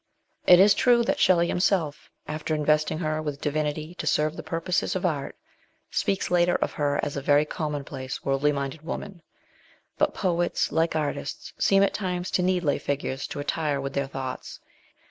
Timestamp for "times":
11.93-12.31